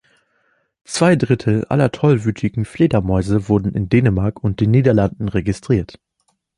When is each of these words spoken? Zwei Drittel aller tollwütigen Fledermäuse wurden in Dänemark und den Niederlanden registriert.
Zwei 0.83 1.15
Drittel 1.15 1.63
aller 1.65 1.91
tollwütigen 1.91 2.65
Fledermäuse 2.65 3.47
wurden 3.49 3.71
in 3.75 3.87
Dänemark 3.87 4.43
und 4.43 4.59
den 4.59 4.71
Niederlanden 4.71 5.29
registriert. 5.29 5.99